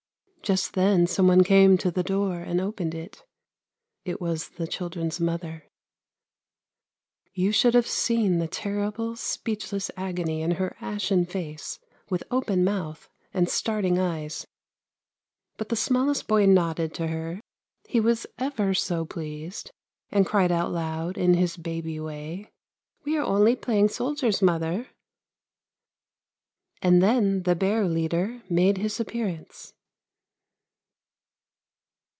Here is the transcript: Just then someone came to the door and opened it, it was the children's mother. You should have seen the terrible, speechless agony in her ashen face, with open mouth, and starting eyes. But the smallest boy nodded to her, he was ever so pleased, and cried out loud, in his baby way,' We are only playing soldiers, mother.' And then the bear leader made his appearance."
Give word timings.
Just 0.43 0.73
then 0.73 1.07
someone 1.07 1.45
came 1.45 1.77
to 1.77 1.89
the 1.89 2.03
door 2.03 2.41
and 2.41 2.59
opened 2.59 2.93
it, 2.93 3.23
it 4.03 4.19
was 4.19 4.49
the 4.49 4.67
children's 4.67 5.17
mother. 5.17 5.65
You 7.33 7.53
should 7.53 7.73
have 7.73 7.87
seen 7.87 8.39
the 8.39 8.49
terrible, 8.49 9.15
speechless 9.15 9.89
agony 9.95 10.41
in 10.41 10.51
her 10.55 10.75
ashen 10.81 11.25
face, 11.25 11.79
with 12.09 12.25
open 12.31 12.65
mouth, 12.65 13.07
and 13.33 13.47
starting 13.47 13.97
eyes. 13.97 14.45
But 15.55 15.69
the 15.69 15.77
smallest 15.77 16.27
boy 16.27 16.47
nodded 16.47 16.93
to 16.95 17.07
her, 17.07 17.39
he 17.87 18.01
was 18.01 18.27
ever 18.37 18.73
so 18.73 19.05
pleased, 19.05 19.71
and 20.11 20.25
cried 20.25 20.51
out 20.51 20.73
loud, 20.73 21.17
in 21.17 21.35
his 21.35 21.55
baby 21.55 21.97
way,' 21.97 22.49
We 23.05 23.15
are 23.15 23.23
only 23.25 23.55
playing 23.55 23.87
soldiers, 23.87 24.41
mother.' 24.41 24.87
And 26.81 27.01
then 27.01 27.43
the 27.43 27.55
bear 27.55 27.87
leader 27.87 28.41
made 28.49 28.79
his 28.79 28.99
appearance." 28.99 29.73